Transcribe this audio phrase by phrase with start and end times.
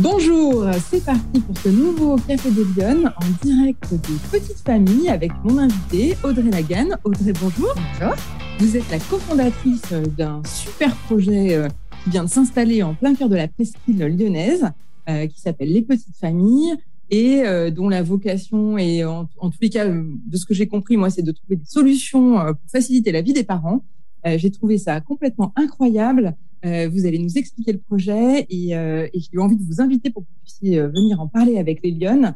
[0.00, 5.32] Bonjour, c'est parti pour ce nouveau Café des Lyonnes en direct des Petites Familles avec
[5.42, 6.90] mon invité Audrey Lagan.
[7.02, 7.74] Audrey, bonjour.
[7.74, 8.14] Bonjour.
[8.60, 11.66] Vous êtes la cofondatrice d'un super projet euh,
[12.04, 14.70] qui vient de s'installer en plein cœur de la presqu'île lyonnaise
[15.08, 16.76] euh, qui s'appelle Les Petites Familles
[17.10, 20.96] et euh, dont la vocation est, en, tous les cas, de ce que j'ai compris,
[20.96, 23.82] moi, c'est de trouver des solutions pour faciliter la vie des parents.
[24.24, 26.36] j'ai trouvé ça complètement incroyable.
[26.64, 29.80] Euh, vous allez nous expliquer le projet et, euh, et j'ai eu envie de vous
[29.80, 32.34] inviter pour que vous puissiez euh, venir en parler avec les Lyonnes.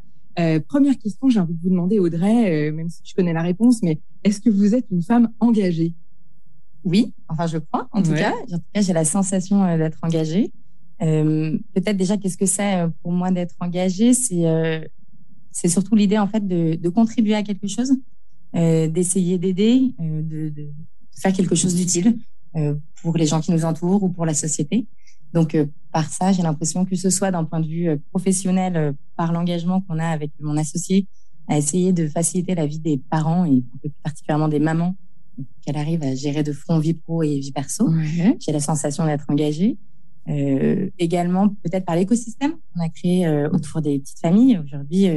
[0.69, 4.01] première question, j'ai envie de vous demander, Audrey, même si je connais la réponse, mais
[4.23, 5.95] est-ce que vous êtes une femme engagée?
[6.85, 7.89] Oui, enfin je crois.
[7.93, 10.53] En tout cas, en tout cas, j'ai la sensation d'être engagée.
[10.98, 14.15] Peut-être déjà, qu'est-ce que c'est pour moi d'être engagée?
[14.15, 14.91] C'est
[15.51, 17.93] c'est surtout l'idée en fait de, de, contribuer à quelque chose,
[18.55, 20.70] d'essayer d'aider, de, de,
[21.15, 22.19] faire quelque chose d'utile.
[22.56, 24.87] Euh, pour les gens qui nous entourent ou pour la société.
[25.33, 28.94] Donc, euh, par ça, j'ai l'impression que ce soit d'un point de vue euh, professionnel,
[29.17, 31.06] par l'engagement qu'on a avec mon associé,
[31.48, 34.94] à essayer de faciliter la vie des parents et plus particulièrement des mamans,
[35.62, 37.91] qu'elle arrive à gérer de front vie pro et vie perso.
[38.39, 39.78] J'ai la sensation d'être engagée.
[40.28, 44.61] Euh, également, peut-être par l'écosystème qu'on a créé autour des petites familles.
[44.62, 45.09] Aujourd'hui,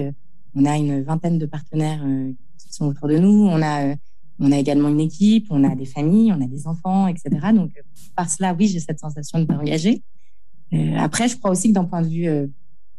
[0.56, 2.04] on a une vingtaine de partenaires
[2.58, 3.46] qui sont autour de nous.
[3.46, 3.96] On a
[4.40, 7.30] on a également une équipe, on a des familles, on a des enfants, etc.
[7.54, 7.82] Donc, euh,
[8.16, 10.02] par cela, oui, j'ai cette sensation de m'engager.
[10.74, 12.48] Euh, après, je crois aussi que d'un point de vue euh,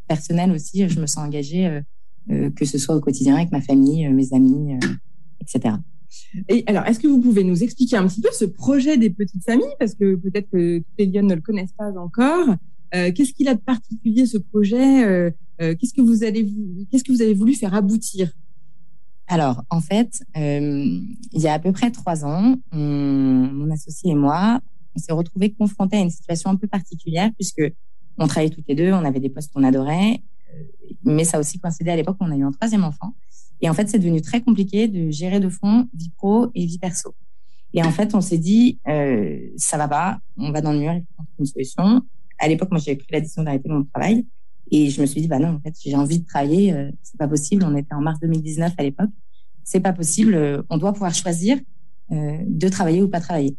[0.09, 1.81] personnel aussi, je me sens engagée, euh
[2.57, 4.77] que ce soit au quotidien avec ma famille, mes amis,
[5.41, 5.77] etc.
[6.49, 9.45] Et alors, est-ce que vous pouvez nous expliquer un petit peu ce projet des petites
[9.45, 9.77] familles?
[9.79, 12.57] Parce que peut-être que toutes les Lyonnes ne le connaissent pas encore.
[12.91, 15.33] qu'est-ce qu'il a de particulier ce projet?
[15.61, 16.53] Qu'est-ce que vous allez,
[16.91, 18.33] qu'est-ce que vous avez voulu faire aboutir?
[19.29, 21.01] Alors, en fait, euh,
[21.33, 24.61] il y a à peu près trois ans, mon associé et moi,
[24.95, 27.63] on s'est retrouvés confrontés à une situation un peu particulière puisque
[28.19, 30.21] on travaillait toutes les deux, on avait des postes qu'on adorait,
[30.55, 30.63] euh,
[31.05, 33.15] mais ça aussi coïncidé à l'époque où on a eu un troisième enfant.
[33.61, 36.79] Et en fait, c'est devenu très compliqué de gérer de fond vie pro et vie
[36.79, 37.15] perso.
[37.75, 40.93] Et en fait, on s'est dit, euh, ça va pas, on va dans le mur,
[40.93, 42.03] il faut une solution.
[42.39, 44.27] À l'époque, moi, j'avais pris la décision d'arrêter mon travail.
[44.71, 47.19] Et je me suis dit, bah non, en fait, j'ai envie de travailler, euh, c'est
[47.19, 47.65] pas possible.
[47.65, 49.11] On était en mars 2019 à l'époque.
[49.67, 50.35] C'est pas possible.
[50.35, 51.59] Euh, on doit pouvoir choisir
[52.13, 53.57] euh, de travailler ou pas travailler.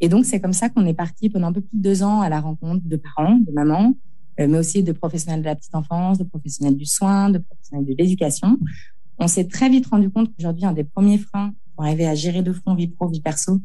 [0.00, 2.20] Et donc, c'est comme ça qu'on est parti pendant un peu plus de deux ans
[2.20, 3.94] à la rencontre de parents, de mamans,
[4.40, 7.86] euh, mais aussi de professionnels de la petite enfance, de professionnels du soin, de professionnels
[7.86, 8.58] de l'éducation.
[9.18, 12.42] On s'est très vite rendu compte qu'aujourd'hui, un des premiers freins pour arriver à gérer
[12.42, 13.60] de front vie pro, vie perso,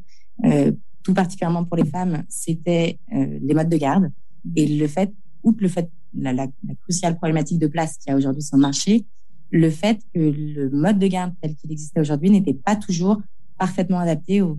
[1.04, 4.12] tout particulièrement pour les femmes, c'était les modes de garde
[4.56, 5.12] et le fait,
[5.44, 8.58] outre le fait la, la, la cruciale problématique de place qu'il y a aujourd'hui sur
[8.58, 9.06] le marché,
[9.52, 13.22] le fait que le mode de garde tel qu'il existait aujourd'hui n'était pas toujours
[13.58, 14.58] parfaitement adapté aux,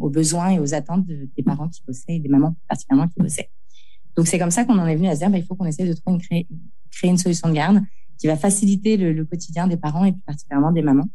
[0.00, 3.50] aux, besoins et aux attentes des parents qui bossaient et des mamans particulièrement qui bossaient.
[4.16, 5.66] Donc c'est comme ça qu'on en est venu à se dire bah, il faut qu'on
[5.66, 6.46] essaie de trouver une, créer,
[6.90, 7.82] créer une solution de garde
[8.18, 11.08] qui va faciliter le, le, quotidien des parents et plus particulièrement des mamans.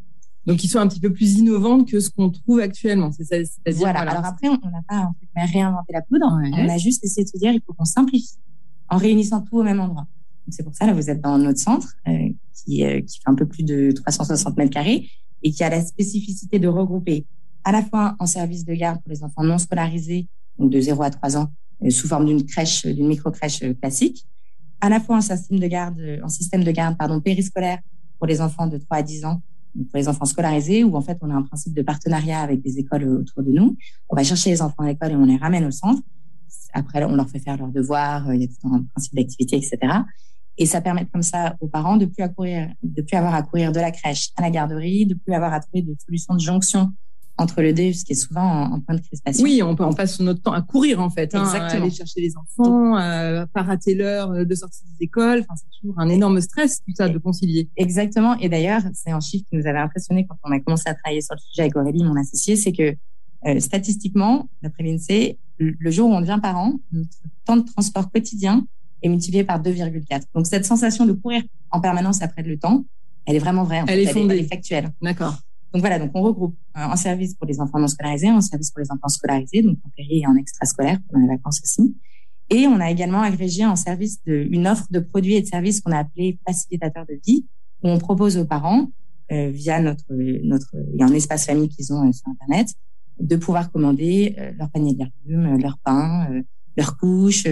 [0.46, 3.12] Donc, qui soit un petit peu plus innovante que ce qu'on trouve actuellement.
[3.12, 3.36] C'est ça.
[3.66, 4.00] Voilà.
[4.00, 4.12] voilà.
[4.12, 6.40] Alors après, on n'a pas réinventé la poudre.
[6.42, 6.52] Ouais.
[6.54, 8.38] On a juste essayé de se dire il faut qu'on simplifie
[8.90, 10.08] en réunissant tout au même endroit.
[10.50, 12.30] C'est pour ça, là, vous êtes dans notre centre euh,
[12.64, 15.10] qui, euh, qui fait un peu plus de 360 mètres carrés
[15.44, 17.26] et qui a la spécificité de regrouper
[17.64, 21.04] à la fois un service de garde pour les enfants non scolarisés, donc de 0
[21.04, 21.52] à 3 ans,
[21.84, 24.26] euh, sous forme d'une crèche, d'une micro-crèche euh, classique,
[24.82, 27.80] à la fois un système de garde, un système de garde pardon, périscolaire
[28.18, 29.42] pour les enfants de 3 à 10 ans,
[29.76, 32.62] donc pour les enfants scolarisés, où en fait on a un principe de partenariat avec
[32.62, 33.78] des écoles autour de nous.
[34.10, 36.02] On va chercher les enfants à l'école et on les ramène au centre.
[36.74, 39.78] Après, on leur fait faire leurs devoirs, il y a tout un principe d'activité, etc.
[40.58, 43.72] Et ça permet comme ça aux parents de plus accourir, de plus avoir à courir
[43.72, 46.92] de la crèche à la garderie, de plus avoir à trouver de solutions de jonction
[47.40, 49.44] entre le deux, ce qui est souvent un point de crispation.
[49.44, 52.20] Oui, on, peut, on passe notre temps à courir en fait, hein, à aller chercher
[52.22, 55.42] les enfants, à pas rater l'heure de sortie des écoles.
[55.42, 57.70] Enfin, c'est toujours un énorme stress tout ça de concilier.
[57.78, 58.36] Exactement.
[58.40, 61.22] Et d'ailleurs, c'est un chiffre qui nous avait impressionné quand on a commencé à travailler
[61.22, 62.96] sur le sujet avec Aurélie, mon associé, c'est que
[63.46, 67.10] euh, statistiquement, d'après l'INSEE, le jour où on devient parent, notre
[67.46, 68.66] temps de transport quotidien
[69.02, 70.24] est multiplié par 2,4.
[70.34, 72.86] Donc cette sensation de courir en permanence après le temps,
[73.26, 73.82] elle est vraiment vraie.
[73.82, 74.10] En elle, fait.
[74.10, 74.36] est fondée.
[74.36, 74.92] Elle, est, factuelle.
[75.02, 75.36] D'accord.
[75.74, 78.72] Donc voilà, donc on regroupe euh, un service pour les enfants non scolarisés, un service
[78.72, 81.96] pour les enfants scolarisés, donc en péri et en extrascolaire pendant les vacances aussi.
[82.50, 85.82] Et on a également agrégé en service de, une offre de produits et de services
[85.82, 87.46] qu'on a appelé facilitateur de vie,
[87.84, 88.88] où on propose aux parents,
[89.32, 92.70] euh, via notre, notre, il y a un espace famille qu'ils ont euh, sur Internet,
[93.20, 96.42] de pouvoir commander euh, leur panier de légumes, leur pain, euh,
[96.78, 97.48] leurs couches,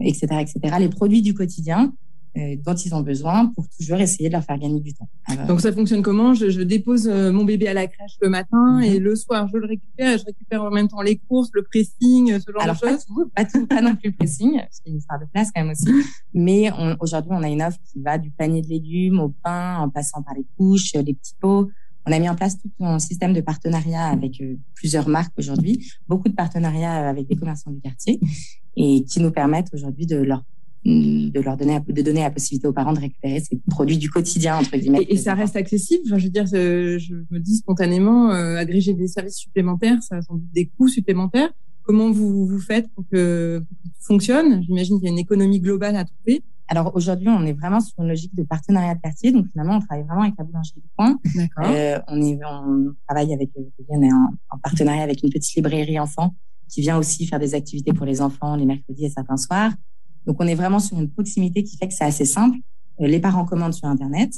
[0.00, 1.92] etc., etc., les produits du quotidien
[2.38, 5.06] euh, dont ils ont besoin pour toujours essayer de leur faire gagner du temps.
[5.46, 6.32] Donc ça fonctionne comment?
[6.32, 8.84] Je, je, dépose euh, mon bébé à la crèche le matin mhm.
[8.84, 11.62] et le soir je le récupère et je récupère en même temps les courses, le
[11.62, 13.04] pressing, ce genre Alors, de choses?
[13.36, 15.92] Pas, tout, pas, non plus le pressing, c'est une histoire de place quand même aussi.
[16.32, 19.90] Mais aujourd'hui on a une offre qui va du panier de légumes au pain, en
[19.90, 21.68] passant par les couches, les petits pots.
[22.06, 25.92] On a mis en place tout un système de partenariat avec euh, plusieurs marques aujourd'hui,
[26.08, 28.18] beaucoup de partenariats avec des commerçants du quartier
[28.76, 30.44] et qui nous permettent aujourd'hui de leur
[30.84, 34.58] de leur donner de donner la possibilité aux parents de récupérer ces produits du quotidien
[34.58, 35.06] entre guillemets.
[35.08, 36.02] Et, ça reste accessible?
[36.06, 40.34] Je veux dire, je me dis spontanément, euh, agréger des services supplémentaires, ça a sans
[40.34, 41.52] doute des coûts supplémentaires.
[41.84, 44.62] Comment vous vous faites pour que, pour que tout fonctionne?
[44.64, 46.42] J'imagine qu'il y a une économie globale à trouver.
[46.68, 49.32] Alors aujourd'hui, on est vraiment sur une logique de partenariat de quartier.
[49.32, 51.18] Donc finalement, on travaille vraiment avec la boulangerie du coin.
[51.64, 55.54] Euh, on, est, on travaille avec, euh, on est en, en, partenariat avec une petite
[55.54, 56.34] librairie enfant
[56.68, 59.72] qui vient aussi faire des activités pour les enfants les mercredis et certains soirs.
[60.26, 62.58] Donc, on est vraiment sur une proximité qui fait que c'est assez simple.
[63.00, 64.32] Euh, les parents commandent sur Internet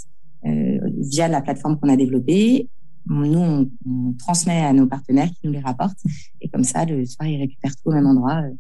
[0.47, 2.69] euh, via la plateforme qu'on a développée.
[3.07, 6.03] Nous, on, on, transmet à nos partenaires qui nous les rapportent.
[6.41, 8.51] Et comme ça, le soir, ils récupèrent tout au même endroit euh,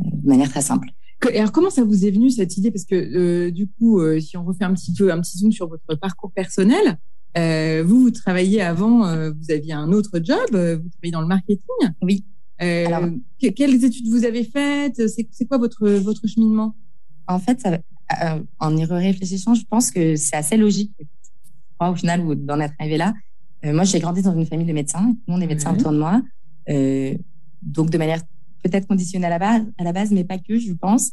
[0.00, 0.88] de manière très simple.
[1.32, 2.70] Et alors, comment ça vous est venu cette idée?
[2.70, 5.52] Parce que euh, du coup, euh, si on refait un petit peu un petit zoom
[5.52, 6.98] sur votre parcours personnel,
[7.36, 9.00] euh, vous, vous travailliez avant,
[9.32, 11.58] vous aviez un autre job, vous travaillez dans le marketing.
[12.02, 12.24] Oui.
[12.58, 15.02] Alors, quelles études vous avez faites?
[15.08, 16.74] C'est quoi votre, votre cheminement?
[17.26, 17.80] En fait, ça,
[18.60, 20.92] en y réfléchissant, je pense que c'est assez logique.
[21.80, 23.14] au final d'en être arrivé là.
[23.64, 25.04] Moi, j'ai grandi dans une famille de médecins.
[25.04, 26.22] Tout le monde est médecin autour de moi.
[27.62, 28.20] Donc, de manière
[28.64, 31.12] peut-être conditionnée à la base, à la base, mais pas que, je pense.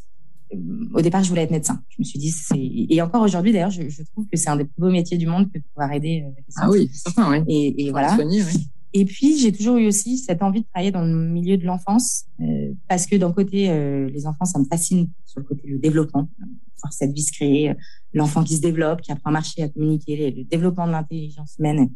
[0.53, 0.57] Euh,
[0.93, 1.83] au départ, je voulais être médecin.
[1.89, 4.55] Je me suis dit, c'est et encore aujourd'hui, d'ailleurs, je, je, trouve que c'est un
[4.55, 6.23] des plus beaux métiers du monde que de pouvoir aider.
[6.25, 7.43] Euh, ah oui, certain, oui.
[7.47, 8.15] Et, et voilà.
[8.15, 8.67] Soigner, oui.
[8.93, 12.25] Et puis, j'ai toujours eu aussi cette envie de travailler dans le milieu de l'enfance,
[12.41, 15.79] euh, parce que d'un côté, euh, les enfants, ça me fascine sur le côté du
[15.79, 16.27] développement,
[16.81, 17.73] voir cette vie se créer,
[18.13, 21.89] l'enfant qui se développe, qui apprend à marcher, à communiquer, le développement de l'intelligence humaine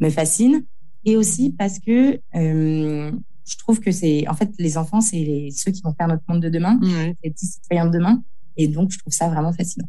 [0.00, 0.64] me fascine.
[1.04, 3.10] Et aussi parce que euh,
[3.44, 6.42] je trouve que c'est, en fait, les enfants, c'est ceux qui vont faire notre monde
[6.42, 6.78] de demain,
[7.22, 8.22] les petits citoyens de demain.
[8.56, 9.88] Et donc, je trouve ça vraiment fascinant.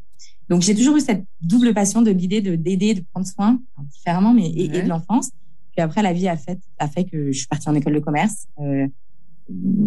[0.49, 3.59] Donc, j'ai toujours eu cette double passion de guider, de d'aider, de prendre soin,
[3.91, 5.29] différemment, mais et de l'enfance.
[5.75, 7.99] Puis après, la vie a fait, a fait que je suis partie en école de
[7.99, 8.47] commerce.
[8.59, 8.87] Euh,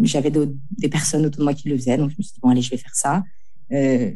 [0.02, 2.50] J'avais des personnes autour de moi qui le faisaient, donc je me suis dit bon
[2.50, 3.22] allez, je vais faire ça.
[3.72, 4.10] Euh,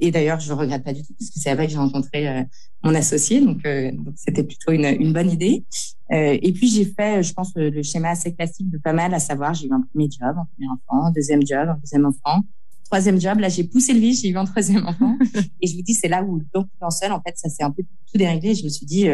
[0.00, 2.44] et d'ailleurs, je regrette pas du tout parce que c'est là que j'ai rencontré euh,
[2.84, 5.64] mon associé, donc euh, donc c'était plutôt une, une bonne idée.
[6.12, 9.18] Euh, et puis j'ai fait, je pense, le schéma assez classique de pas mal, à
[9.18, 12.42] savoir j'ai eu un premier job, un premier enfant, un deuxième job, un deuxième enfant,
[12.84, 13.38] troisième job.
[13.38, 15.16] Là, j'ai poussé le vis, j'ai eu un troisième enfant.
[15.60, 17.70] et je vous dis, c'est là où donc en seul, en fait, ça s'est un
[17.70, 18.54] peu tout déréglé.
[18.54, 19.06] je me suis dit,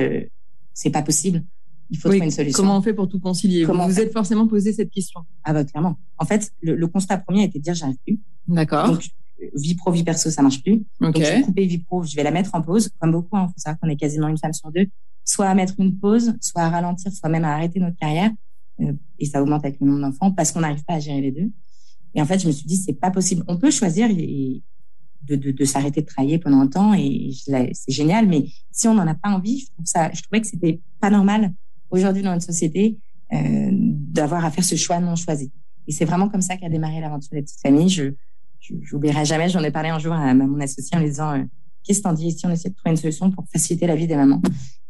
[0.72, 1.42] c'est pas possible
[1.90, 2.56] il faut trouver une solution.
[2.56, 3.64] Comment on fait pour tout concilier?
[3.64, 5.20] Comment Vous vous êtes forcément posé cette question.
[5.44, 5.98] Ah bah clairement.
[6.18, 8.20] En fait, le, le constat premier était de dire j'arrive plus.
[8.48, 8.88] D'accord.
[8.88, 9.02] Donc
[9.54, 10.84] vie pro, vie perso, ça marche plus.
[11.00, 11.12] Okay.
[11.12, 13.36] Donc je vais couper vie pro, je vais la mettre en pause, comme beaucoup.
[13.36, 14.86] Hein, faut savoir qu'on est quasiment une femme sur deux.
[15.24, 18.30] Soit à mettre une pause, soit à ralentir, soit même à arrêter notre carrière.
[18.80, 21.32] Euh, et ça augmente avec le nombre d'enfants parce qu'on n'arrive pas à gérer les
[21.32, 21.50] deux.
[22.14, 23.44] Et en fait, je me suis dit c'est pas possible.
[23.48, 27.30] On peut choisir de, de, s'arrêter de travailler pendant un temps et
[27.72, 28.28] c'est génial.
[28.28, 31.52] Mais si on n'en a pas envie, je ça, je trouvais que c'était pas normal
[31.90, 32.98] aujourd'hui dans notre société
[33.32, 35.50] euh, d'avoir à faire ce choix non choisi.
[35.86, 37.88] Et c'est vraiment comme ça qu'a démarré l'aventure des petites familles.
[37.88, 38.14] Je
[38.60, 41.44] j'oublierai jamais, j'en ai parlé un jour à, mon associé en lui disant euh,
[41.82, 44.06] qu'est-ce que t'en dis si on essaie de trouver une solution pour faciliter la vie
[44.06, 44.40] des mamans?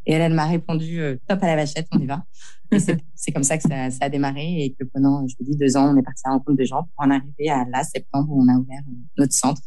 [0.07, 2.25] Et elle, elle m'a répondu euh, top à la vachette, on y va.
[3.15, 5.77] c'est comme ça que ça, ça, a démarré et que pendant, je vous dis, deux
[5.77, 8.29] ans, on est parti à la rencontre de gens pour en arriver à là, septembre,
[8.31, 9.63] où on a ouvert euh, notre centre.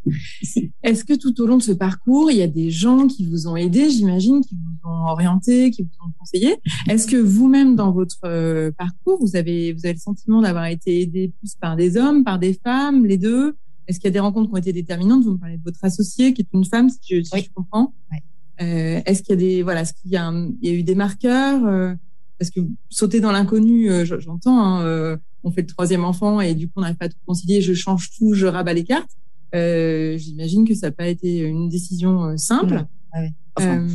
[0.83, 3.47] Est-ce que tout au long de ce parcours, il y a des gens qui vous
[3.47, 6.57] ont aidé, j'imagine, qui vous ont orienté, qui vous ont conseillé?
[6.89, 11.01] Est-ce que vous-même, dans votre euh, parcours, vous avez, vous avez le sentiment d'avoir été
[11.01, 13.55] aidé plus par des hommes, par des femmes, les deux?
[13.87, 15.23] Est-ce qu'il y a des rencontres qui ont été déterminantes?
[15.23, 17.93] Vous me parlez de votre associé, qui est une femme, si je, si je comprends.
[18.11, 18.17] Oui.
[18.61, 20.83] Euh, est-ce qu'il y a des voilà, est-ce qu'il y, a il y a eu
[20.83, 21.93] des marqueurs euh,
[22.39, 24.59] Parce que sauter dans l'inconnu, euh, j'entends.
[24.59, 27.61] Hein, on fait le troisième enfant et du coup on n'arrive pas à tout concilier.
[27.61, 29.11] Je change tout, je rabats les cartes.
[29.53, 32.85] J'imagine que ça n'a pas été une décision simple.
[33.15, 33.87] Ouais, enfin,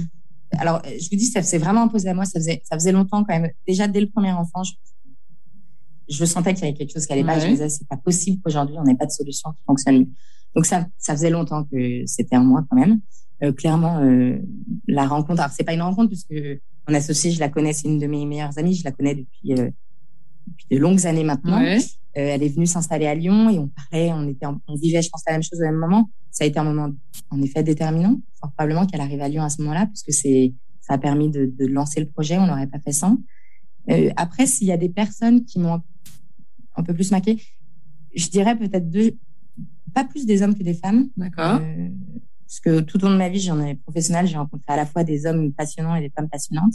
[0.52, 2.24] alors je vous dis, ça s'est vraiment imposé à moi.
[2.24, 3.50] Ça faisait ça faisait longtemps quand même.
[3.66, 4.72] Déjà dès le premier enfant, je,
[6.08, 7.38] je sentais qu'il y avait quelque chose qui allait pas.
[7.38, 10.06] Je me disais c'est pas possible qu'aujourd'hui on n'ait pas de solution qui fonctionne.
[10.54, 13.00] Donc ça ça faisait longtemps que c'était en moi quand même.
[13.42, 14.38] Euh, clairement euh,
[14.86, 15.40] la rencontre.
[15.40, 16.34] Alors c'est pas une rencontre puisque
[16.88, 19.52] mon associée, je la connais, c'est une de mes meilleures amies, je la connais depuis,
[19.52, 19.70] euh,
[20.46, 21.60] depuis de longues années maintenant.
[21.60, 21.78] Ouais.
[22.12, 25.22] elle est venue s'installer à Lyon et on parlait, on était, on vivait, je pense,
[25.26, 26.08] la même chose au même moment.
[26.30, 26.92] Ça a été un moment
[27.30, 30.94] en effet déterminant, fort probablement qu'elle arrive à Lyon à ce moment-là puisque c'est ça
[30.94, 32.38] a permis de, de lancer le projet.
[32.38, 33.18] On n'aurait pas fait sans.
[34.16, 35.80] après, s'il y a des personnes qui m'ont
[36.76, 37.42] un peu plus marqué,
[38.14, 39.16] je dirais peut-être deux,
[39.92, 41.08] pas plus des hommes que des femmes.
[41.16, 41.60] D'accord.
[41.60, 41.88] Euh,
[42.52, 45.04] puisque tout au long de ma vie, j'en ai professionnelle, j'ai rencontré à la fois
[45.04, 46.74] des hommes passionnants et des femmes passionnantes.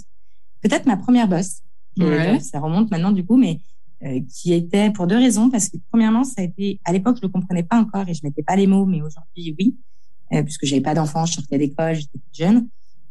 [0.62, 1.62] Peut-être ma première boss,
[2.42, 3.60] ça remonte maintenant du coup, mais
[4.04, 5.52] euh, qui était pour deux raisons.
[5.52, 8.22] Parce que premièrement, ça a été à l'époque, je le comprenais pas encore et je
[8.24, 9.76] mettais pas les mots, mais aujourd'hui, oui,
[10.34, 12.68] euh, puisque j'avais pas d'enfants, je sortais d'école, j'étais toute jeune.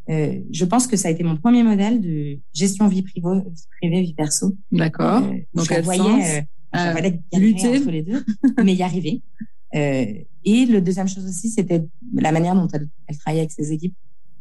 [0.08, 3.66] Euh, je pense que ça a été mon premier modèle de gestion vie privée, vie
[3.80, 4.56] privée, vie perso.
[4.72, 5.22] D'accord.
[5.22, 8.24] Euh, Donc, je voyais, euh, voyais lutter entre les deux,
[8.64, 9.22] mais y arriver.
[9.74, 10.06] Euh,
[10.44, 13.96] et le deuxième chose aussi, c'était la manière dont elle, travaillait avec ses équipes,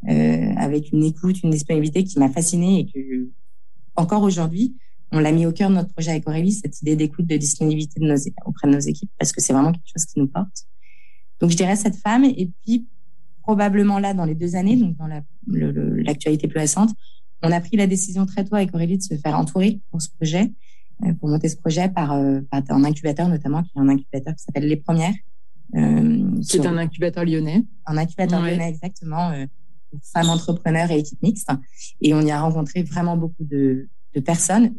[0.08, 3.30] euh, avec une écoute, une disponibilité qui m'a fascinée et que
[3.96, 4.76] encore aujourd'hui,
[5.12, 8.02] on l'a mis au cœur de notre projet avec Aurélie, cette idée d'écoute, de disponibilité
[8.46, 10.66] auprès de nos équipes, parce que c'est vraiment quelque chose qui nous porte.
[11.40, 12.26] Donc, je dirais cette femme.
[12.26, 12.88] Et puis,
[13.42, 15.08] probablement là, dans les deux années, donc dans
[15.48, 16.92] l'actualité plus récente,
[17.44, 20.10] on a pris la décision très tôt avec Aurélie de se faire entourer pour ce
[20.10, 20.52] projet,
[21.20, 24.44] pour monter ce projet par, euh, par un incubateur notamment, qui est un incubateur qui
[24.44, 25.14] s'appelle Les Premières.
[25.76, 27.66] Euh, c'est un incubateur lyonnais.
[27.86, 29.46] Un incubateur lyonnais, exactement, euh,
[29.92, 31.50] pour femmes entrepreneurs et équipes mixtes.
[32.02, 34.74] Et on y a rencontré vraiment beaucoup de, de personnes,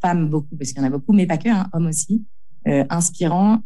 [0.00, 2.24] femmes beaucoup, parce qu'il y en a beaucoup, mais pas que, hein, hommes aussi,
[2.66, 3.60] euh, inspirants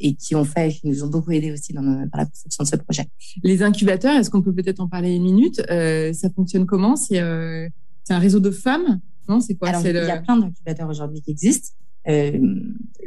[0.00, 2.68] et qui ont fait, qui nous ont beaucoup aidé aussi dans, dans, la construction de
[2.68, 3.06] ce projet.
[3.42, 5.60] Les incubateurs, est-ce qu'on peut peut-être en parler une minute?
[5.70, 6.96] Euh, Ça fonctionne comment?
[6.96, 7.68] C'est euh,
[8.08, 9.00] un réseau de femmes?
[9.28, 9.68] Non, c'est quoi?
[9.68, 10.06] Alors, Il le...
[10.06, 11.70] y a plein d'incubateurs aujourd'hui qui existent.
[12.08, 12.38] Euh,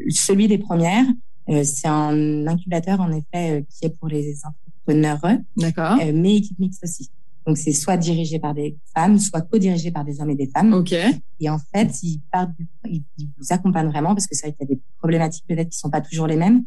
[0.10, 1.06] celui des premières,
[1.50, 6.60] euh, c'est un incubateur en effet euh, qui est pour les entrepreneurs, d'accord, mais équipe
[6.60, 7.10] mixte aussi.
[7.48, 10.74] Donc c'est soit dirigé par des femmes, soit co-dirigé par des hommes et des femmes.
[10.74, 10.94] Ok.
[11.40, 12.52] Et en fait, ils partent,
[12.86, 15.80] ils, vous accompagnent vraiment parce que c'est vrai qu'il y a des problématiques peut-être qui
[15.80, 16.64] sont pas toujours les mêmes.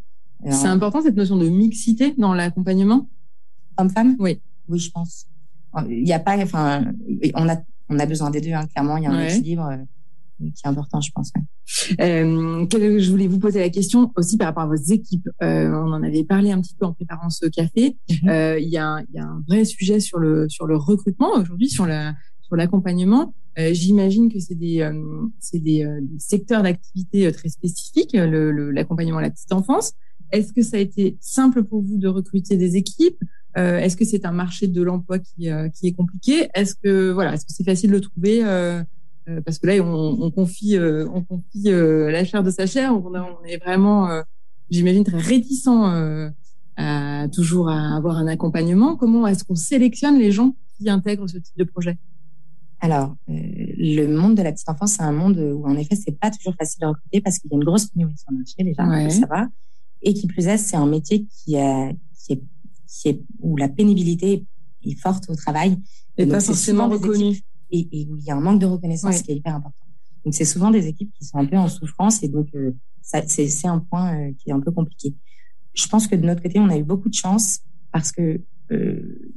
[0.50, 3.08] C'est important cette notion de mixité dans l'accompagnement?
[3.78, 4.16] Homme-femme.
[4.18, 4.40] Oui.
[4.68, 5.26] Oui, je pense.
[5.88, 6.92] Il y a pas, enfin,
[7.34, 7.56] on a
[7.88, 8.96] on a besoin des deux, hein, clairement.
[8.96, 9.36] Il y a un ouais.
[9.36, 9.68] équilibre
[10.38, 11.30] qui est important, je pense.
[11.36, 11.42] Ouais.
[12.00, 15.28] Euh, je voulais vous poser la question aussi par rapport à vos équipes.
[15.42, 17.96] Euh, on en avait parlé un petit peu en préparant ce café.
[18.08, 18.28] Mm -hmm.
[18.30, 21.32] euh, il, y a, il y a un vrai sujet sur le sur le recrutement
[21.36, 23.34] aujourd'hui, sur la sur l'accompagnement.
[23.58, 28.14] Euh, J'imagine que c'est des euh, c'est des, des, secteurs d'activité très spécifiques,
[28.76, 29.92] l'accompagnement le, à la petite enfance.
[30.32, 33.22] Est-ce que ça a été simple pour vous de recruter des équipes
[33.56, 36.48] Est-ce que c'est un marché de l'emploi qui qui est compliqué?
[36.54, 38.42] Est-ce que voilà, est-ce que c'est facile de trouver?
[39.28, 42.66] Euh, parce que là, on, on confie, euh, on confie euh, la chair de sa
[42.66, 42.94] chair.
[42.94, 44.22] On, on est vraiment,
[44.70, 45.68] j'imagine, très réticent
[46.76, 48.96] à toujours à avoir un accompagnement.
[48.96, 51.96] Comment est-ce qu'on sélectionne les gens qui intègrent ce type de projet?
[52.80, 56.18] Alors, euh, le monde de la petite enfance, c'est un monde où, en effet, c'est
[56.18, 58.54] pas toujours facile de recruter parce qu'il y a une grosse pénurie sur le marché,
[58.58, 59.08] déjà, ouais.
[59.08, 59.48] ça va.
[60.02, 62.42] Et qui plus est, c'est un métier qui, a, qui, est,
[63.04, 64.44] est, où la pénibilité
[64.84, 65.78] est forte au travail.
[66.16, 69.22] Et pas forcément reconnue et, et, où il y a un manque de reconnaissance ouais.
[69.22, 69.84] qui est hyper important.
[70.24, 72.72] Donc, c'est souvent des équipes qui sont un peu en souffrance et donc, euh,
[73.02, 75.14] c'est un point euh, qui est un peu compliqué.
[75.74, 77.60] Je pense que de notre côté, on a eu beaucoup de chance
[77.92, 79.32] parce que, euh,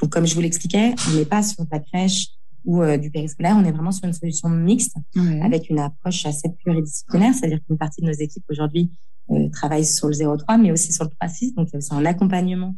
[0.00, 2.28] donc, comme je vous l'expliquais, on n'est pas sur de la crèche
[2.64, 5.40] ou du périscolaire, on est vraiment sur une solution mixte ouais.
[5.40, 8.90] avec une approche assez pluridisciplinaire, c'est-à-dire qu'une partie de nos équipes aujourd'hui
[9.52, 12.04] travaille sur le 0,3, mais aussi sur le 3,6, donc il y a aussi un
[12.04, 12.74] accompagnement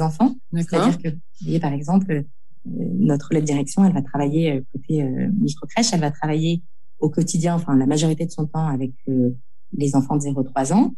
[0.00, 0.34] enfants.
[0.52, 2.24] C'est-à-dire que, vous voyez, par exemple,
[2.64, 6.62] notre relais de direction, elle va travailler euh, côté euh, micro-crèche, elle va travailler
[6.98, 9.30] au quotidien, enfin la majorité de son temps avec euh,
[9.72, 10.94] les enfants de 0-3 ans,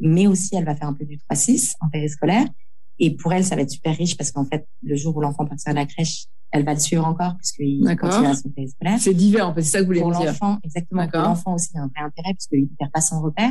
[0.00, 2.46] mais aussi elle va faire un peu du 3-6 en périscolaire.
[2.98, 5.44] Et pour elle, ça va être super riche parce qu'en fait, le jour où l'enfant
[5.44, 9.00] part à la crèche, elle va le suivre encore puisqu'il continue à son périscolaire.
[9.00, 10.26] C'est divers, en fait, c'est ça que vous voulez pour dire.
[10.26, 11.08] l'enfant, exactement.
[11.08, 13.50] Pour l'enfant aussi, il y a un vrai intérêt puisqu'il ne perd pas son repère.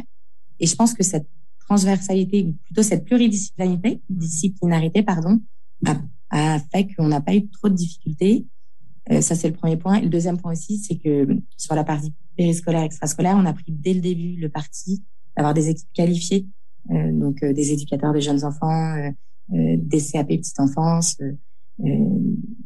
[0.60, 1.28] Et je pense que cette
[1.66, 5.42] transversalité, ou plutôt cette pluridisciplinarité, disciplinarité, pardon,
[5.86, 5.96] a
[6.32, 8.46] a fait qu'on n'a pas eu trop de difficultés.
[9.12, 9.96] Euh, ça, c'est le premier point.
[9.96, 11.28] Et le deuxième point aussi, c'est que
[11.58, 15.04] sur la partie périscolaire, extrascolaire, on a pris dès le début le parti
[15.36, 16.48] d'avoir des équipes qualifiées,
[16.92, 19.12] euh, donc euh, des éducateurs de jeunes enfants,
[19.50, 21.18] des CAP petite enfance,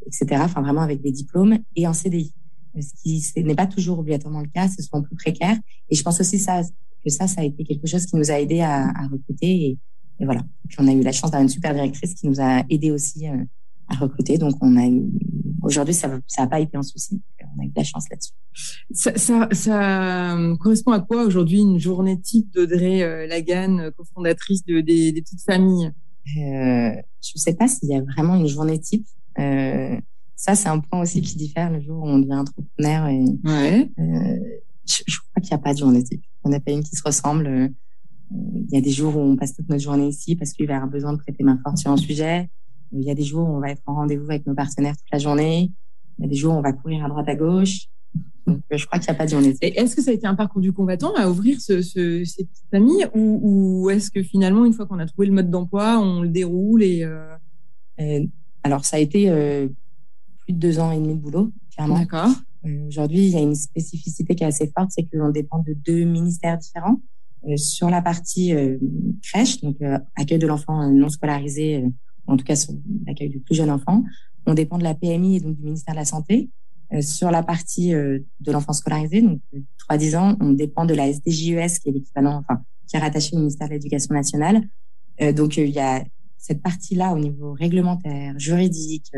[0.05, 0.41] etc.
[0.43, 2.31] Enfin, vraiment avec des diplômes et en CDI.
[2.79, 5.57] Ce qui n'est pas toujours obligatoirement le cas, c'est souvent plus précaire.
[5.89, 6.61] Et je pense aussi ça,
[7.05, 9.77] que ça, ça a été quelque chose qui nous a aidé à, à recruter et,
[10.19, 10.41] et voilà.
[10.41, 12.91] Et puis on a eu la chance d'avoir une super directrice qui nous a aidé
[12.91, 13.43] aussi euh,
[13.87, 14.37] à recruter.
[14.37, 15.03] Donc on a eu
[15.61, 17.21] aujourd'hui ça ça n'a pas été un souci.
[17.57, 18.33] On a eu de la chance là-dessus.
[18.91, 24.81] Ça, ça, ça, correspond à quoi aujourd'hui une journée type d'Audrey euh, Lagan, cofondatrice de,
[24.81, 25.91] des, des petites familles?
[26.37, 29.05] Euh, Je ne sais pas s'il y a vraiment une journée type.
[29.39, 29.95] Euh,
[30.35, 33.07] ça c'est un point aussi qui diffère le jour où on devient entrepreneur.
[33.07, 33.91] Et, ouais.
[33.99, 34.39] Euh,
[34.87, 36.23] je, je, crois qu'il n'y a pas de journée type.
[36.43, 37.71] On n'a pas une qui se ressemble.
[38.31, 40.73] Il y a des jours où on passe toute notre journée ici parce qu'il va
[40.73, 42.49] y avoir besoin de prêter main forte sur un sujet.
[42.91, 45.11] Il y a des jours où on va être en rendez-vous avec nos partenaires toute
[45.11, 45.71] la journée.
[46.17, 47.87] Il y a des jours où on va courir à droite à gauche.
[48.47, 49.55] Donc, je crois qu'il n'y a pas de journée.
[49.59, 52.69] Est-ce que ça a été un parcours du combattant à ouvrir ce, ce, ces petites
[52.71, 56.21] familles ou, ou est-ce que finalement, une fois qu'on a trouvé le mode d'emploi, on
[56.21, 58.25] le déroule et, euh,
[58.63, 59.29] alors, ça a été
[60.39, 61.99] plus de deux ans et demi de boulot, clairement.
[61.99, 62.29] D'accord.
[62.87, 65.73] Aujourd'hui, il y a une spécificité qui est assez forte, c'est que l'on dépend de
[65.73, 66.99] deux ministères différents.
[67.57, 68.53] sur la partie
[69.21, 69.77] crèche, donc
[70.15, 71.85] accueil de l'enfant non scolarisé,
[72.25, 72.55] en tout cas
[73.05, 74.03] l'accueil du plus jeune enfant,
[74.47, 76.49] on dépend de la PMI et donc du ministère de la Santé.
[76.93, 79.41] Euh, sur la partie euh, de l'enfant scolarisé, donc
[79.89, 83.39] 3-10 ans, on dépend de la SDJES, qui est l'équivalent, enfin, qui est rattaché au
[83.39, 84.61] ministère de l'Éducation nationale.
[85.21, 86.03] Euh, donc, il y a
[86.37, 89.11] cette partie-là au niveau réglementaire, juridique,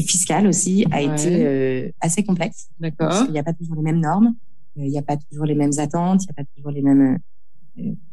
[0.00, 2.68] fiscal aussi, a été assez complexe.
[2.80, 3.24] D'accord.
[3.26, 4.34] Il n'y a pas toujours les mêmes normes,
[4.76, 7.18] il n'y a pas toujours les mêmes attentes, il n'y a pas toujours les mêmes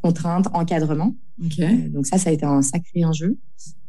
[0.01, 1.15] contraintes, encadrements.
[1.43, 1.89] Okay.
[1.89, 3.37] donc ça, ça a été un sacré enjeu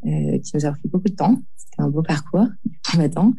[0.02, 1.36] qui nous a pris beaucoup de temps.
[1.56, 2.48] C'était un beau parcours
[2.90, 3.34] combattant.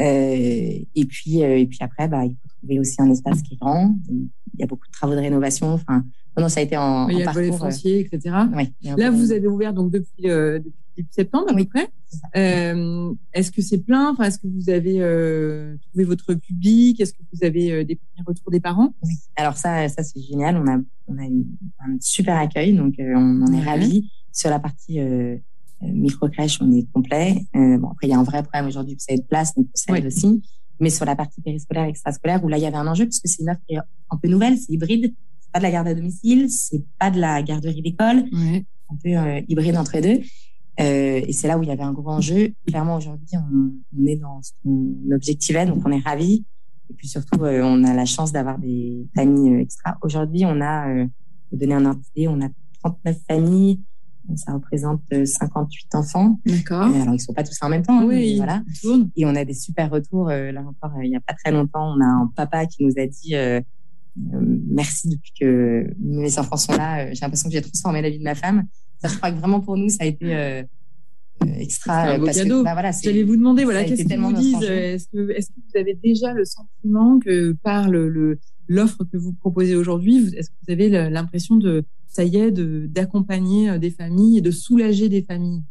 [0.00, 3.54] Euh, et puis, euh, et puis après, bah, il faut trouver aussi un espace qui
[3.54, 3.94] est grand.
[4.08, 5.72] Il y a beaucoup de travaux de rénovation.
[5.72, 6.04] Enfin,
[6.38, 8.36] non, ça a été en, il y a le foncier, etc.
[8.54, 11.88] Oui, Là, vous avez ouvert donc depuis, euh, depuis début septembre à peu près.
[12.36, 14.10] Euh, est-ce que c'est plein?
[14.10, 18.24] Enfin, est-ce que vous avez euh, trouvé votre public Est-ce que vous avez des premiers
[18.26, 18.92] retours des parents?
[19.02, 19.14] Oui.
[19.36, 20.56] Alors ça, ça c'est génial.
[20.56, 21.46] On a, on a eu
[21.80, 25.00] un super accueil, donc on en est ravis sur la partie
[25.82, 27.44] euh, micro-crèche, on est complet.
[27.54, 29.66] Euh, bon, après, il y a un vrai problème aujourd'hui, vous savez, de place, donc
[29.74, 30.42] ça aide aussi.
[30.80, 33.42] Mais sur la partie périscolaire, extrascolaire, où là, il y avait un enjeu, puisque c'est
[33.42, 33.78] une offre qui est
[34.10, 35.14] un peu nouvelle, c'est hybride.
[35.40, 38.24] C'est pas de la garde à domicile, c'est pas de la garderie d'école.
[38.32, 38.64] Ouais.
[38.90, 40.24] Un peu euh, hybride entre les deux.
[40.80, 42.52] Euh, et c'est là où il y avait un gros enjeu.
[42.66, 46.44] Clairement, aujourd'hui, on, on, est dans ce qu'on objectivait, donc on est ravis.
[46.90, 49.98] Et puis surtout, euh, on a la chance d'avoir des familles extra.
[50.02, 51.06] Aujourd'hui, on a, euh,
[51.48, 52.48] pour donner un ordre d'idée, on a
[52.82, 53.80] 39 familles
[54.36, 56.40] ça représente 58 euh, enfants.
[56.44, 56.82] D'accord.
[56.82, 58.00] Alors, ils sont pas tous en même temps.
[58.00, 58.62] Hein, oui, voilà.
[59.16, 60.28] Et on a des super retours.
[60.28, 62.84] Euh, là encore, euh, il y a pas très longtemps, on a un papa qui
[62.84, 63.60] nous a dit euh,
[64.66, 67.12] merci depuis que mes enfants sont là.
[67.12, 68.66] J'ai l'impression que j'ai transformé la vie de ma femme.
[69.00, 70.62] Ça, je crois que vraiment pour nous, ça a été euh,
[71.58, 72.02] extra.
[72.02, 72.60] Un beau parce cadeau.
[72.60, 75.54] Que, bah, voilà, J'allais vous demander, voilà, qu'est-ce qu'ils vous disent Est-ce que, est-ce que
[75.54, 78.38] vous avez déjà le sentiment que par le
[78.70, 83.70] l'offre que vous proposez aujourd'hui, est-ce que vous avez l'impression de ça y est, d'accompagner
[83.70, 85.62] euh, des familles et de soulager des familles?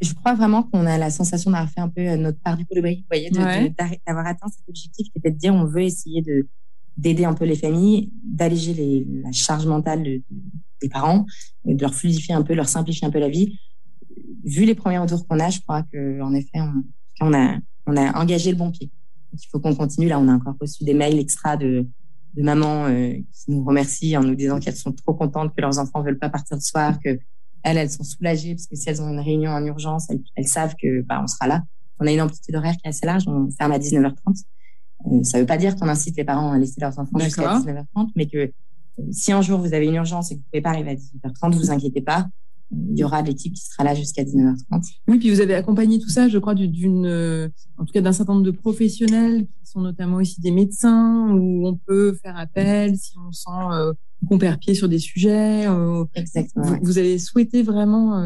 [0.00, 2.66] Je crois vraiment qu'on a la sensation d'avoir fait un peu euh, notre part du
[2.66, 6.48] colibri, vous voyez, d'avoir atteint cet objectif qui était de dire on veut essayer de
[6.96, 11.26] d'aider un peu les familles, d'alléger la charge mentale des parents,
[11.64, 13.58] de leur fluidifier un peu, leur simplifier un peu la vie.
[14.44, 16.72] Vu les premiers retours qu'on a, je crois que en effet, on,
[17.20, 18.90] on a on a engagé le bon pied.
[19.32, 20.08] Il faut qu'on continue.
[20.08, 21.86] Là, on a encore reçu des mails extra de
[22.34, 25.78] de mamans euh, qui nous remercient en nous disant qu'elles sont trop contentes que leurs
[25.78, 27.18] enfants veulent pas partir le soir, que
[27.62, 30.74] elles, elles sont soulagées parce que si elles ont une réunion en urgence, elles, savent
[30.80, 31.62] que bah, on sera là.
[32.00, 34.42] On a une amplitude horaire qui est assez large, on ferme à 19h30.
[35.10, 38.10] Euh, ça veut pas dire qu'on incite les parents à laisser leurs enfants jusqu'à 19h30,
[38.16, 38.48] mais que euh,
[39.10, 41.54] si un jour vous avez une urgence et que vous pouvez pas arriver à 18h30,
[41.54, 42.28] vous inquiétez pas,
[42.72, 44.82] il y aura l'équipe qui sera là jusqu'à 19h30.
[45.08, 48.12] Oui, puis vous avez accompagné tout ça, je crois, d'une, euh, en tout cas d'un
[48.12, 52.96] certain nombre de professionnels qui sont notamment aussi des médecins où on peut faire appel
[52.96, 53.92] si on sent euh,
[54.28, 55.66] qu'on perd pied sur des sujets.
[55.66, 56.64] Euh, Exactement.
[56.64, 58.18] Vous, vous, avez souhaité vraiment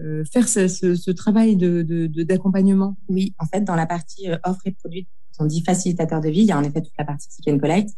[0.00, 1.82] euh, faire ce, ce, ce, travail de,
[2.22, 2.96] d'accompagnement?
[3.08, 5.06] Oui, en fait, dans la partie offre et produits,
[5.38, 7.58] on dit facilitateur de vie, il y a en effet toute la partie Seek and
[7.58, 7.90] Collect.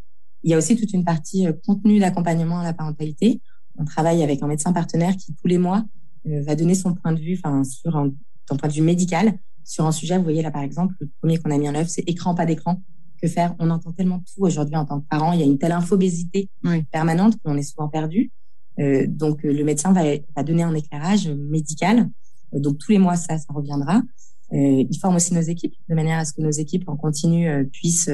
[0.42, 3.40] Il y a aussi toute une partie contenu d'accompagnement à la parentalité
[3.78, 5.84] on travaille avec un médecin partenaire qui tous les mois
[6.26, 8.10] euh, va donner son point de vue, enfin sur un,
[8.48, 10.16] point de vue médical sur un sujet.
[10.16, 12.46] Vous voyez là par exemple, le premier qu'on a mis en œuvre, c'est écran pas
[12.46, 12.82] d'écran.
[13.20, 13.54] Que faire?
[13.58, 15.32] On entend tellement tout aujourd'hui en tant que parent.
[15.32, 16.50] Il y a une telle infobésité
[16.92, 18.30] permanente qu'on est souvent perdu.
[18.78, 20.02] Euh, donc le médecin va,
[20.36, 22.10] va, donner un éclairage médical.
[22.52, 24.02] Euh, donc tous les mois ça, ça reviendra.
[24.52, 27.48] Euh, il forme aussi nos équipes de manière à ce que nos équipes en continu
[27.48, 28.10] euh, puissent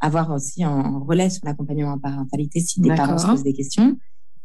[0.00, 3.96] avoir aussi un, relais sur l'accompagnement en parentalité si des parents se posent des questions.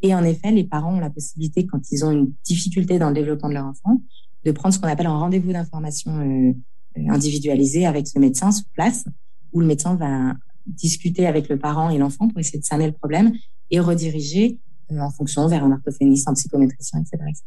[0.02, 3.16] Et en effet, les parents ont la possibilité, quand ils ont une difficulté dans le
[3.16, 4.02] développement de leur enfant,
[4.46, 6.54] de prendre ce qu'on appelle un rendez-vous d'information euh,
[7.10, 9.06] individualisé avec ce médecin sur place,
[9.52, 12.94] où le médecin va discuter avec le parent et l'enfant pour essayer de cerner le
[12.94, 13.34] problème
[13.72, 17.18] et rediriger euh, en fonction vers un orthophoniste, un psychométricien, etc.
[17.28, 17.44] etc.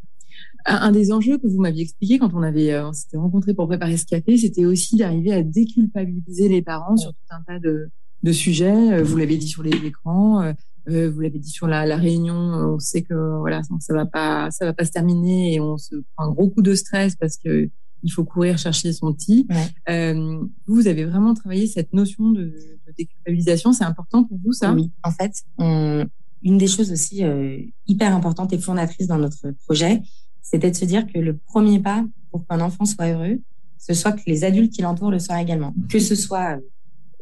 [0.65, 3.67] Un des enjeux que vous m'aviez expliqué quand on avait euh, on s'était rencontrés pour
[3.67, 7.91] préparer ce café, c'était aussi d'arriver à déculpabiliser les parents sur tout un tas de,
[8.23, 9.03] de sujets.
[9.03, 10.43] Vous l'avez dit sur les écrans,
[10.89, 14.51] euh, vous l'avez dit sur la, la, réunion, on sait que voilà, ça va pas,
[14.51, 17.37] ça va pas se terminer et on se prend un gros coup de stress parce
[17.37, 17.69] que
[18.03, 19.47] il faut courir chercher son petit.
[19.89, 23.73] Euh, vous avez vraiment travaillé cette notion de, de déculpabilisation.
[23.73, 24.73] C'est important pour vous, ça?
[24.73, 24.91] Oui.
[25.03, 26.05] En fait, on,
[26.43, 30.03] une des choses aussi euh, hyper importantes et fondatrices dans notre projet,
[30.41, 33.41] c'était de se dire que le premier pas pour qu'un enfant soit heureux,
[33.79, 35.75] ce soit que les adultes qui l'entourent le soient également.
[35.89, 36.59] Que ce soit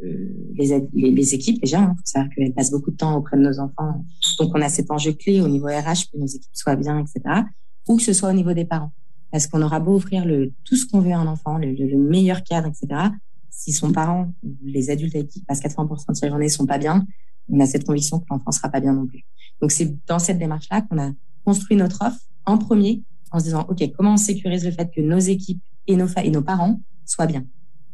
[0.02, 1.80] euh, les, les, les, équipes déjà.
[1.80, 4.04] Hein, faut savoir qu'elles passent beaucoup de temps auprès de nos enfants.
[4.38, 7.42] Donc, on a cet enjeu clé au niveau RH que nos équipes soient bien, etc.
[7.88, 8.92] Ou que ce soit au niveau des parents.
[9.30, 11.96] parce qu'on aura beau offrir le, tout ce qu'on veut à un enfant, le, le,
[11.96, 13.11] meilleur cadre, etc.
[13.50, 16.78] Si son parent, les adultes avec qui il passe 80% de sa journée sont pas
[16.78, 17.06] bien,
[17.50, 19.24] on a cette conviction que l'enfant sera pas bien non plus.
[19.60, 21.10] Donc c'est dans cette démarche-là qu'on a
[21.44, 25.00] construit notre offre en premier en se disant, OK, comment on sécurise le fait que
[25.00, 27.44] nos équipes et nos, et nos parents soient bien?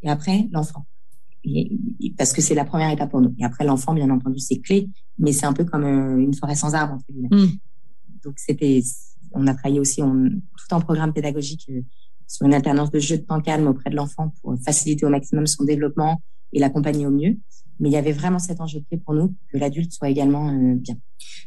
[0.03, 0.87] Et après, l'enfant.
[2.17, 3.35] parce que c'est la première étape pour nous.
[3.39, 4.89] Et après, l'enfant, bien entendu, c'est clé,
[5.19, 7.29] mais c'est un peu comme euh, une forêt sans arbre, entre guillemets.
[7.31, 7.51] Mm.
[8.25, 8.83] Donc, c'était,
[9.33, 11.83] on a travaillé aussi en, tout en programme pédagogique euh,
[12.27, 15.47] sur une alternance de jeux de temps calme auprès de l'enfant pour faciliter au maximum
[15.47, 17.37] son développement et l'accompagner au mieux.
[17.79, 20.75] Mais il y avait vraiment cet enjeu clé pour nous que l'adulte soit également euh,
[20.75, 20.97] bien.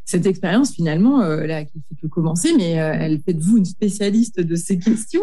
[0.06, 3.58] Cette expérience, finalement, euh, là, qui fait que commencer, mais euh, elle fait de vous
[3.58, 5.22] une spécialiste de ces questions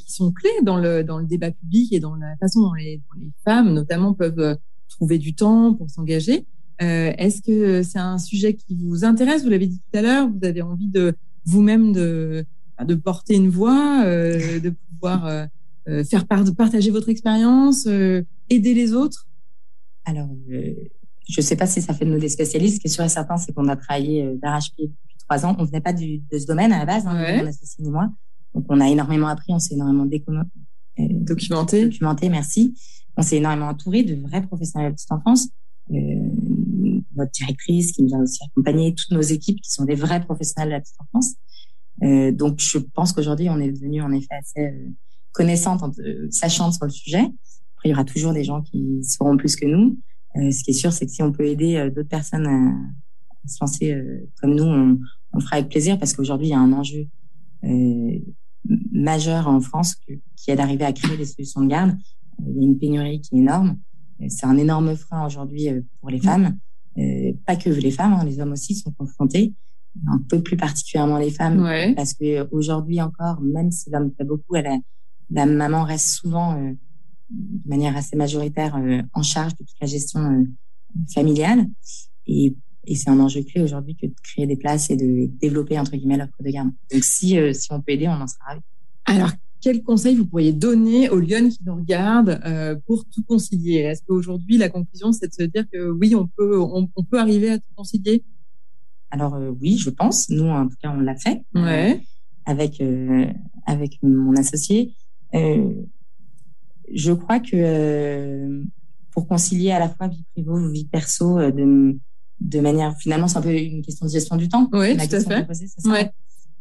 [0.00, 3.00] qui sont clés dans le, dans le débat public et dans la façon dont les,
[3.44, 6.44] femmes, notamment, peuvent trouver du temps pour s'engager.
[6.80, 9.44] Est-ce que c'est un sujet qui vous intéresse?
[9.44, 11.14] Vous l'avez dit tout à l'heure, vous avez envie de
[11.44, 12.44] vous-même de,
[12.84, 15.46] de porter une voix, de pouvoir
[15.86, 19.28] faire part, partager votre expérience, aider les autres?
[20.06, 20.74] Alors, euh,
[21.28, 22.76] je ne sais pas si ça fait de nous des spécialistes.
[22.76, 25.56] Ce qui est sûr et certain, c'est qu'on a travaillé euh, d'arrache-pied depuis trois ans.
[25.58, 27.42] On venait pas du, de ce domaine à la base, hein, ouais.
[27.42, 28.08] mon associé et moi.
[28.54, 31.84] Donc, on a énormément appris, on s'est énormément euh, documenté.
[31.84, 32.74] Documenté, merci.
[33.16, 35.48] On s'est énormément entouré de vrais professionnels de petite enfance.
[35.90, 36.30] Euh,
[37.14, 40.68] notre directrice qui nous a aussi accompagnés, toutes nos équipes qui sont des vrais professionnels
[40.68, 41.34] de la petite enfance.
[42.02, 44.90] Euh, donc, je pense qu'aujourd'hui, on est devenu en effet assez euh,
[45.32, 45.98] connaissante,
[46.30, 47.26] sachante sur le sujet
[47.84, 49.98] il y aura toujours des gens qui seront plus que nous.
[50.36, 53.48] Euh, ce qui est sûr, c'est que si on peut aider euh, d'autres personnes à,
[53.48, 54.98] se lancer euh, comme nous, on,
[55.32, 57.06] on, le fera avec plaisir parce qu'aujourd'hui, il y a un enjeu
[58.92, 59.96] majeur en France
[60.36, 61.96] qui est d'arriver à créer des solutions de garde.
[62.40, 63.78] Il y a une pénurie qui est énorme.
[64.28, 65.68] C'est un énorme frein aujourd'hui
[66.00, 66.56] pour les femmes.
[67.44, 69.54] pas que les femmes, hein, les hommes aussi sont confrontés
[70.06, 74.54] un peu plus particulièrement les femmes, parce que aujourd'hui encore, même si l'homme fait beaucoup,
[74.54, 74.80] elle
[75.30, 76.76] la maman reste souvent
[77.30, 80.44] de manière assez majoritaire euh, en charge de toute la gestion euh,
[81.12, 81.66] familiale.
[82.26, 85.78] Et, et c'est un enjeu clé aujourd'hui que de créer des places et de développer,
[85.78, 86.72] entre guillemets, l'offre de gamme.
[86.92, 88.60] Donc, si, euh, si on peut aider, on en sera ravis.
[89.04, 93.78] Alors, quel conseil vous pourriez donner aux Lyon qui nous regardent euh, pour tout concilier?
[93.78, 97.18] Est-ce qu'aujourd'hui, la conclusion, c'est de se dire que oui, on peut, on, on peut
[97.18, 98.22] arriver à tout concilier?
[99.10, 100.28] Alors, euh, oui, je pense.
[100.30, 101.42] Nous, en tout cas, on l'a fait.
[101.54, 102.00] Ouais.
[102.48, 102.80] avec,
[103.66, 104.94] avec mon associé
[106.92, 108.62] je crois que euh,
[109.10, 111.98] pour concilier à la fois vie privée, vie perso, euh, de,
[112.40, 114.68] de manière finalement c'est un peu une question de gestion du temps.
[114.72, 115.46] Oui, tout à fait.
[115.88, 116.12] ouais.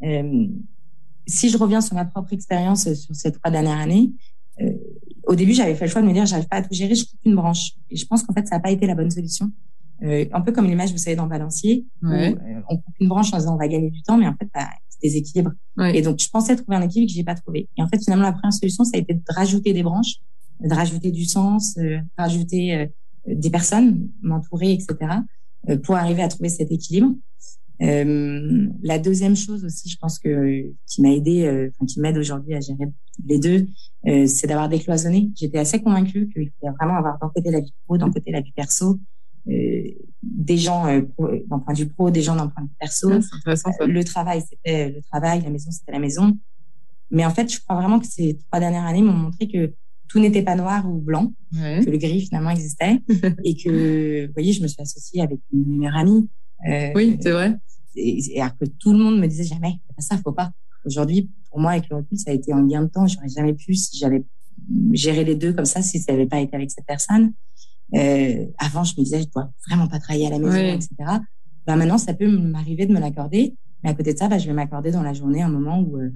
[0.03, 0.47] euh,
[1.27, 4.11] si je reviens sur ma propre expérience sur ces trois dernières années,
[5.27, 7.05] au début j'avais fait le choix de me dire j'arrive pas à tout gérer, je
[7.05, 7.71] coupe une branche.
[7.89, 9.51] Et je pense qu'en fait ça n'a pas été la bonne solution.
[10.01, 12.33] Un peu comme l'image vous savez dans Balancier, ouais.
[12.33, 12.38] où,
[12.69, 14.69] on coupe une branche en disant on va gagner du temps, mais en fait bah,
[15.06, 15.52] déséquilibre.
[15.78, 15.98] Ouais.
[15.98, 17.70] Et donc, je pensais trouver un équilibre que j'ai pas trouvé.
[17.78, 20.15] Et en fait, finalement, la première solution, ça a été de rajouter des branches,
[20.60, 22.86] de rajouter du sens, euh, rajouter euh,
[23.28, 24.96] des personnes, m'entourer, etc.,
[25.70, 27.15] euh, pour arriver à trouver cet équilibre.
[27.80, 32.62] La deuxième chose aussi, je pense que qui m'a aidé, enfin qui m'aide aujourd'hui à
[32.62, 32.88] gérer
[33.26, 33.68] les deux,
[34.28, 35.30] c'est d'avoir décloisonné.
[35.36, 38.39] J'étais assez convaincue qu'il fallait vraiment avoir d'un côté la vie pro, d'un côté la
[38.39, 38.98] vie perso,
[39.47, 41.01] des gens euh,
[41.47, 43.10] d'un point de vue pro, des gens d'un point de vue perso.
[43.10, 46.38] Ouais, le travail, c'était le travail, la maison, c'était la maison.
[47.12, 49.73] Mais en fait, je crois vraiment que ces trois dernières années m'ont montré que
[50.08, 51.81] tout n'était pas noir ou blanc, ouais.
[51.84, 53.01] que le gris finalement existait
[53.43, 56.29] et que, vous voyez, je me suis associée avec une meilleure amie.
[56.67, 57.55] Euh, oui, c'est vrai.
[57.95, 60.51] Et, et, alors que tout le monde me disait jamais, ça, faut pas.
[60.86, 63.08] Aujourd'hui, pour moi, avec le recul, ça a été un gain de temps.
[63.08, 64.23] J'aurais jamais pu si j'avais
[64.93, 67.34] géré les deux comme ça, si ça n'avait pas été avec cette personne.
[67.95, 70.69] Euh, avant, je me disais, je dois vraiment pas travailler à la maison, oui.
[70.69, 70.89] etc.
[71.65, 73.55] Bah, maintenant, ça peut m'arriver de me l'accorder.
[73.84, 75.97] Mais à côté de ça, bah, je vais m'accorder dans la journée un moment où,
[75.97, 76.12] euh,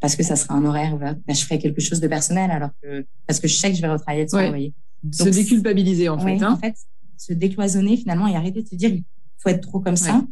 [0.00, 2.70] parce que ça sera un horaire où bah, je ferai quelque chose de personnel, alors
[2.82, 4.48] que, parce que je sais que je vais retravailler le soir, ouais.
[4.48, 4.74] vous voyez.
[5.12, 6.44] Se déculpabiliser, en ouais, fait.
[6.44, 6.52] Hein.
[6.52, 6.76] En fait,
[7.16, 9.04] se décloisonner finalement et arrêter de se dire, il
[9.38, 10.24] faut être trop comme ça.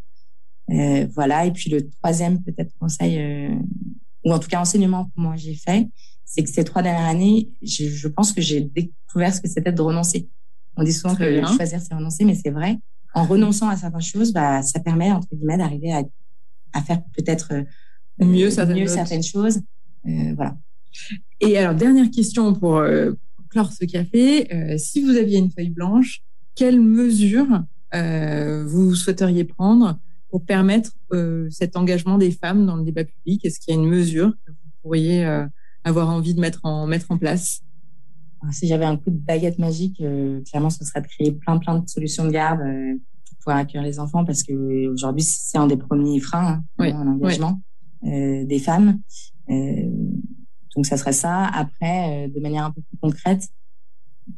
[0.70, 1.44] Euh, voilà.
[1.46, 3.50] Et puis le troisième, peut-être conseil,
[4.24, 5.88] ou en tout cas enseignement que moi j'ai fait,
[6.24, 9.72] c'est que ces trois dernières années, je, je pense que j'ai découvert ce que c'était
[9.72, 10.28] de renoncer.
[10.76, 11.56] On dit souvent Très que bien.
[11.56, 12.78] choisir, c'est renoncer, mais c'est vrai.
[13.14, 16.02] En renonçant à certaines choses, bah, ça permet, entre guillemets, d'arriver à,
[16.72, 17.64] à faire peut-être euh,
[18.24, 19.60] mieux, certaines, mieux certaines choses.
[20.08, 20.56] Euh, voilà.
[21.40, 23.12] Et alors, dernière question pour euh,
[23.50, 24.52] clore ce café.
[24.54, 26.22] Euh, si vous aviez une feuille blanche,
[26.54, 27.62] quelles mesures
[27.94, 29.98] euh, vous souhaiteriez prendre
[30.30, 33.44] pour permettre euh, cet engagement des femmes dans le débat public?
[33.44, 35.46] Est-ce qu'il y a une mesure que vous pourriez euh,
[35.84, 37.60] avoir envie de mettre en, mettre en place?
[38.50, 41.78] Si j'avais un coup de baguette magique, euh, clairement, ce serait de créer plein, plein
[41.78, 42.94] de solutions de garde euh,
[43.28, 46.90] pour pouvoir accueillir les enfants, parce que aujourd'hui, c'est un des premiers freins hein, oui,
[46.90, 47.60] à l'engagement
[48.02, 48.12] oui.
[48.12, 49.00] euh, des femmes.
[49.48, 51.46] donc ça serait ça.
[51.46, 53.48] Après, de manière un peu plus concrète,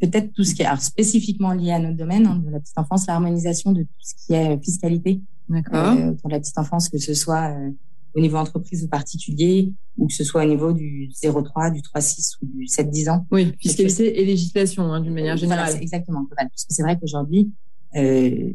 [0.01, 2.79] peut-être tout ce qui est alors, spécifiquement lié à notre domaine hein, de la petite
[2.79, 6.99] enfance, l'harmonisation de tout ce qui est fiscalité euh, autour de la petite enfance, que
[6.99, 7.71] ce soit euh,
[8.15, 12.37] au niveau entreprise ou particulier, ou que ce soit au niveau du 0,3, du 3,6
[12.43, 13.27] ou du 7-10 ans.
[13.31, 15.71] Oui, fiscalité et législation hein, d'une manière générale.
[15.71, 17.51] Voilà, exactement, Parce que c'est vrai qu'aujourd'hui,
[17.97, 18.51] euh,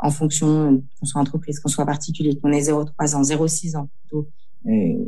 [0.00, 4.28] en fonction qu'on soit entreprise, qu'on soit particulier, qu'on ait 0,3 ans, 0,6 ans plutôt,
[4.66, 5.04] euh,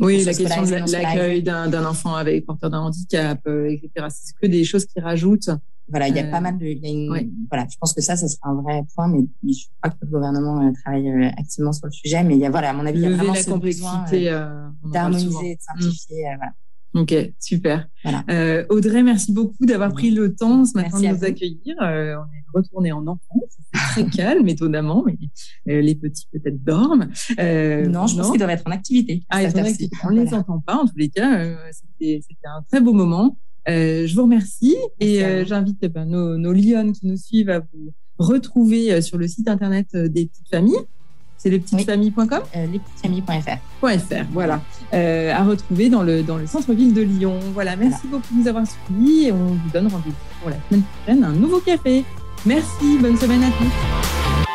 [0.00, 4.06] oui, la question de l'accueil d'un enfant avec porteur d'un handicap, euh, etc.
[4.08, 5.50] C'est que des choses qui rajoutent.
[5.90, 6.66] Voilà, il y a pas euh, mal de.
[6.66, 9.20] Il y a une, Voilà, je pense que ça, ça sera un vrai point, mais
[9.42, 12.22] je crois que le gouvernement euh, travaille activement sur le sujet.
[12.24, 14.04] Mais il y a, voilà, à mon avis, il y a vraiment la ce besoin
[14.84, 16.24] d'harmoniser, de simplifier.
[16.36, 16.52] Voilà.
[16.94, 17.88] Ok, super.
[18.28, 21.76] Euh, Audrey, merci beaucoup d'avoir pris le temps ce matin de nous accueillir.
[21.80, 25.16] Euh, on est retourné en enfance, c'est très calme, étonnamment, mais
[25.68, 27.08] euh, les petits peut-être dorment.
[27.38, 29.22] non, je pense qu'ils doivent être en activité.
[29.28, 29.88] Ah, activité.
[30.02, 31.54] On ne les entend pas, en tous les cas.
[31.70, 33.36] C'était un très beau moment.
[33.66, 37.92] Je vous remercie et j'invite eh ben, nos, nos Lyonnes qui nous suivent à vous
[38.18, 40.86] retrouver sur le site internet des petites familles.
[41.40, 43.58] C'est lespetitesfamilles.com euh, Lespetitesfamilles.fr.
[43.80, 44.60] .fr, voilà.
[44.92, 47.38] Euh, à retrouver dans le, dans le centre-ville de Lyon.
[47.54, 50.82] Voilà, merci beaucoup de nous avoir suivis et on vous donne rendez-vous pour la semaine
[50.82, 52.04] prochaine, un nouveau café.
[52.44, 54.49] Merci, bonne semaine à tous.